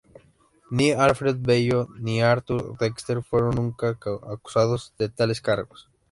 [0.71, 5.91] Ni Alfred Bello ni Arthur Dexter fueron nunca acusados de tales cargos.